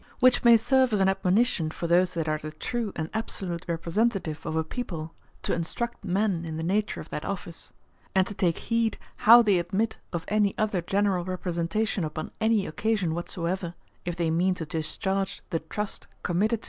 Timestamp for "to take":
8.25-8.57